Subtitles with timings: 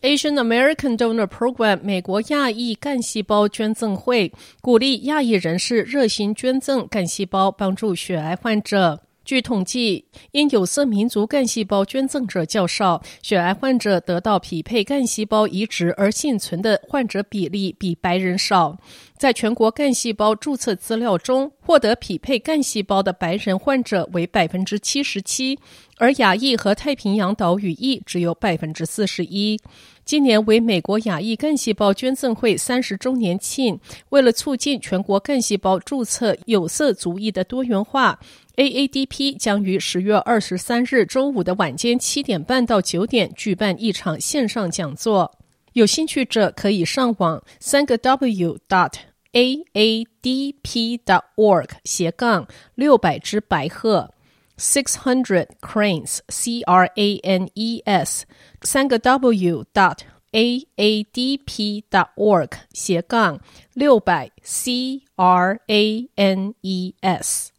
[0.00, 9.00] Asian American Donor Program 美国亚裔干细胞捐赠会鼓励亚裔人士热心捐赠干细胞，帮助血癌患者。
[9.24, 18.78] 据统计，因有色民族干细胞捐赠者较少，血癌患者得到匹配干细胞移植而幸存的患者比例比白人少。
[19.18, 25.58] 在全国干细胞注册资料中，获得匹配干细胞的白人患者为百分之七十七，
[25.96, 29.60] 而亚裔和太平洋岛屿裔只有百分之四十一。
[30.04, 38.18] 今年为美国亚裔干细胞捐赠会三十周年庆，为了促进全国干细胞注册有色族裔的多元化。
[38.56, 45.37] AADP 将于十月二十三日周五的晚间七点半到九点举办一场线上讲座，
[45.78, 48.94] 有兴趣者可以上网三个 W dot
[49.32, 54.12] AADP dot org 斜杠六百只白鹤
[54.56, 58.24] six hundred cranes C R A N E S
[58.62, 59.98] 三个 W dot
[60.32, 63.40] AADP dot org 斜杠
[63.72, 67.52] 六百 C R A N E S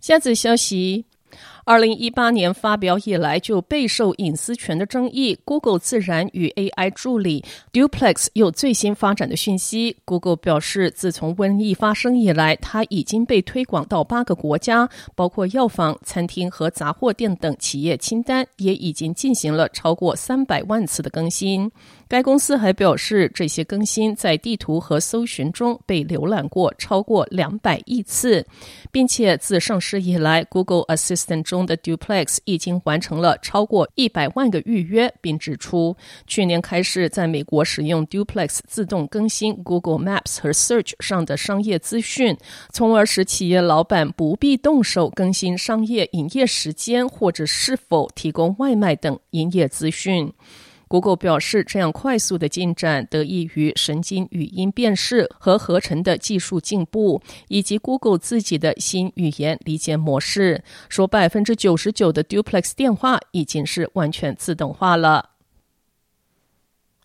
[0.00, 1.04] 下次消息，
[1.66, 5.36] 二零一八年发表以来就备受隐私权的争议。
[5.44, 9.96] Google 自然与 AI 助理 Duplex 有最新发展的讯息。
[10.04, 21.68] Google 表示，自从瘟疫发生以来，它已经被推广到八个国家，包括药房、餐厅和杂货店等企业清单，也已经进行了超过三百万次的更新。
[22.08, 28.46] 该公司还表示，这些更新在地图和搜寻中被浏览过超过两百亿次，
[28.92, 35.96] 并且自上市以来，Google Assistant 中中的 Duplex 已经完成了超过一百万个预约，并指出，
[36.26, 42.36] 去年开始在美国使用 Duplex 自动更新 Google Maps 和 Search 上的商业资讯，
[42.70, 50.30] 从而使企业老板不必动手更新商业营业时间或者是否提供外卖等营业资讯。
[50.88, 60.62] Google 表示，这样快速的进展得益于神经语音辨识和合成的技术进步，以及 Google 自己的新语言理解模式。
[60.88, 65.30] 说百分之九十九的 Duplex 电话已经是完全自动化了。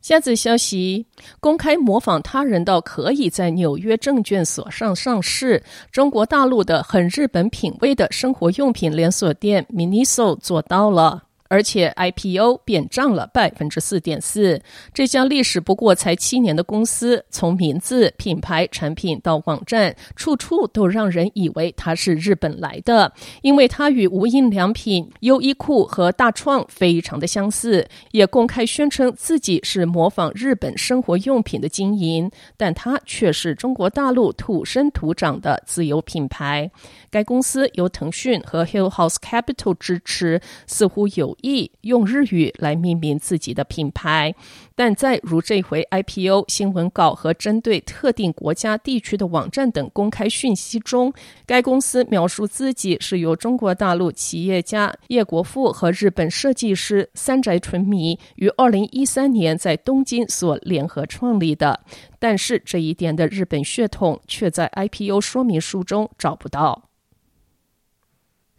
[0.01, 1.05] 下则消息：
[1.39, 5.63] 公开模仿他人到可以在纽约证券所上上市。
[5.91, 11.25] 中国大陆的很日本品味的生活用品连锁店 Miniso 做到了。
[11.51, 14.61] 而且 IPO 变涨了百分之四点四。
[14.93, 36.71] 这家历史不过才七年的公司，从名字、品牌、产品到网站，处处都让人以为它是日本来的，因为它与无印良品、优衣库和大创非常的相似，也公开宣称自己是模仿日本生活用品的经营，但它却是中国大陆土生土长的自有品牌。
[37.09, 44.33] 该公司由腾讯和 Hill House Capital 支持，似乎有意用日语来命名自己的品牌。
[44.75, 51.13] 但在如这回 IPO 新闻稿和针对特定国家地区的网站等公开讯息中，
[51.45, 61.79] 该公司描述自己是由中国大陆企业家叶国富和日本设计师三宅纯弥于二零一三年在东京所联合创立的。
[62.17, 66.90] 但是这一点的日本血统却在 IPO 说明书中找不到。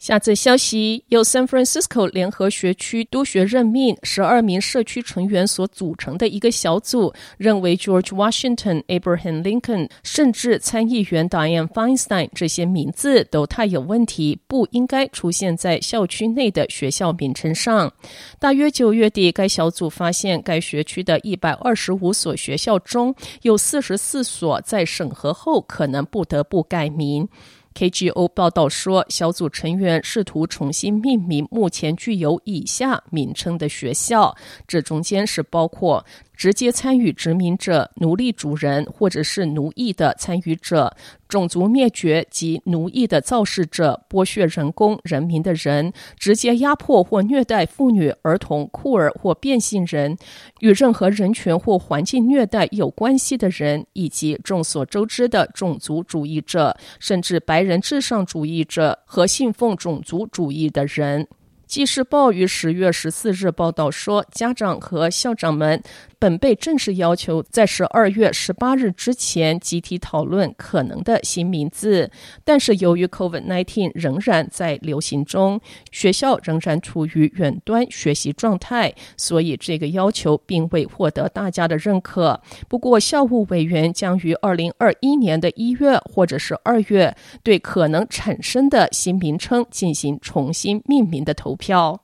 [0.03, 17.93] 下则消息，由 San Francisco 联合学区督学任命十二名社区成员所组成的一个小组，认为 George Washington、Abraham Lincoln，甚至参议员 Dianne Feinstein 这些名字都太有问题，不应该出现在校区内的学校名称上。
[18.41, 27.29] 大约九月底，该小组发现，该学区的一百二十五所学校中有四十四所在审核后可能不得不改名。
[27.75, 34.37] KGO 报道说，小组成员试图重新命名目前具有以下名称的学校，
[34.67, 36.05] 这中间是包括。
[36.43, 40.93] 直接参与殖民者、奴隶主人或者是奴役的参与者、
[41.29, 50.19] 种族灭绝及奴役的造事者、剥削人工、人民的人、直接压迫或虐待妇女、儿童、酷儿或变性人、
[50.59, 61.29] 与任何人权或环境虐待有关系的人，以及众所周知的种族主义者，甚至白人至上主义者和信奉种族主义的人。
[61.73, 65.83] 纪事报于十月十四日报道说，家长和校长们
[66.19, 72.11] 本被正式要求在十二月十八日之前集体讨论可能的新名字，
[72.45, 75.59] 但是由于 COVID-19 仍然在流行中，
[75.91, 82.39] 学校仍然处于远端学习状态，所以这个要求并未获得大家的认可。
[82.69, 91.62] 不过，校务委员将于二零二一年的一月或者是二月对可能产生的新名称进行重新命名的投票。
[91.63, 92.01] 票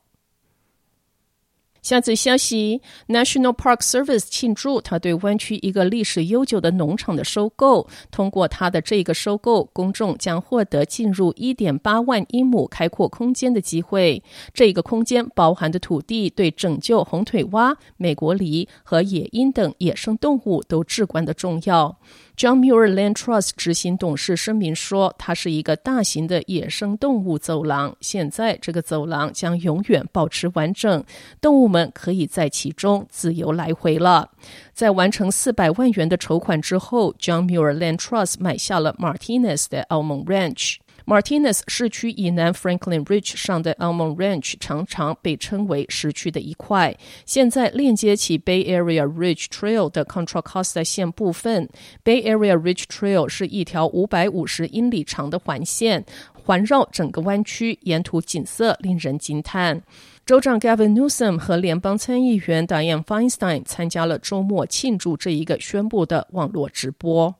[1.80, 7.88] 下则消息，National Park Service 庆祝他对湾区一个历史悠久的农场的收购。
[8.10, 14.22] 通过他的这个收购，公众将获得进入一点八万英亩开阔空间的机会。
[14.52, 21.98] 这个空间包含的土地对拯救红腿蛙、美国狸和野鹰等野生动物都至关的重要。
[22.38, 31.04] John Muir Land Trust 执行董事声明说：“它是一个大型的野生动物走廊，现在这个走廊将永远保持完整，
[31.40, 34.30] 动物们可以在其中自由来回了。”
[34.72, 40.76] 在完成四百万元的筹款之后，John Muir Land Trust 买下了 Martinez 的 Almond Ranch。
[41.08, 46.94] Martinez 市区以南 Franklin Ridge 上的 Almond Ranch 常常被称为市区的一块。
[47.24, 51.66] 现在链接起 Bay Area Ridge Trail 的 Contra Costa 线部分
[52.04, 59.82] ，Bay Area Ridge Trail 是一条五百五十英里长的环线，环绕整个湾区，沿途景色令人惊叹。
[60.26, 67.34] 州长 Gavin Newsom 和联邦参议员 Dianne Feinstein 参加了周末庆祝这一个宣布的网络直播。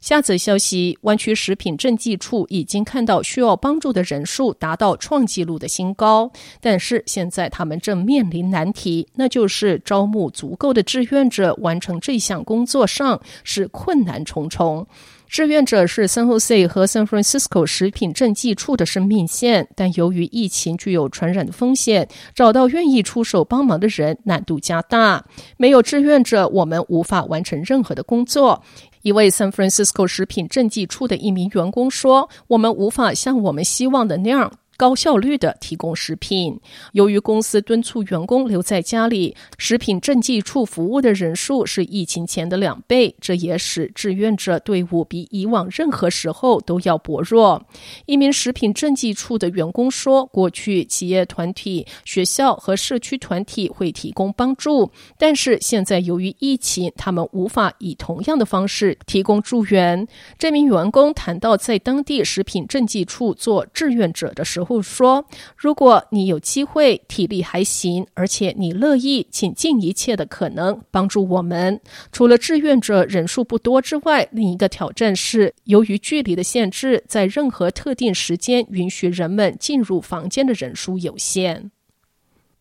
[0.00, 6.30] 下则消息，湾区食品政计处已经看到需要帮助的人数达到创纪录的新高，
[6.60, 14.86] 但是现在他们正面临难题，那就是招募足够的志愿者完成这项工作上是困难重重。
[15.28, 25.24] 志愿者是 San Jose 和 San Francisco 食品赈济处的生命线，但由于疫情具有传染的风险，找到愿意出手帮忙的人难度加大。
[25.58, 28.62] 没有志愿者，我们无法完成任何的工作。
[29.02, 36.58] 一位 San Francisco 食品赈济处的一名员工说：“我们无法像我们希望的那样。”高效率的提供食品。
[36.92, 47.60] 由于公司敦促员工留在家里，食品政计处服务的人数是疫情前的两倍，这也使志愿者队伍比以往任何时候都要薄弱。
[48.06, 54.88] 一名食品政计处的员工说：“过去企业团体、学校和社区团体会提供帮助，
[55.18, 60.06] 但是现在由于疫情，他们无法以同样的方式提供助援。”
[60.38, 64.67] 这名员工谈到在当地食品政计处做志愿者的时候。
[64.68, 65.24] 后说
[65.56, 71.80] ：“如果你有机会，体力还行，而且你乐意，请尽一切的可能帮助我们。
[72.12, 81.70] 除了志愿者人数不多之外，另一个挑战是，由于距离的限制，在任何特定时间允许人们进入房间的人数有限。”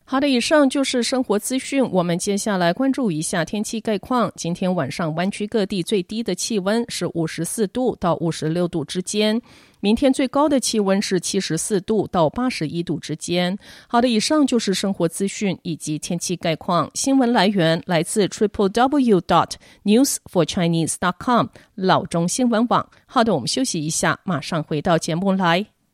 [0.09, 1.83] 好的，以上就是生活资讯。
[1.91, 4.31] 我们接下来关注一下天气概况。
[4.37, 9.41] 今天晚上湾区各地最低的气温是五十四度到五十六度之间。
[9.79, 13.57] 明天最高的气温是七十四度到八十一度之间。
[13.87, 16.89] 好的，以上就是生活资讯以及天气概况。
[16.93, 19.51] 新闻来源来自 triple w dot
[19.83, 22.89] news for chinese dot com 老中新闻网。
[23.05, 25.76] 好的，我们休息一下，马上回到节目来。